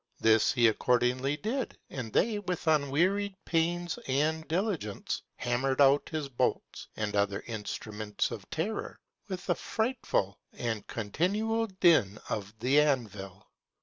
[0.19, 6.87] This he accordingly did; and they, with unwearied pains and diligence, hammered out his bolts,
[6.97, 13.47] and other instruments of terror, with a frightful and continual din of the anvil.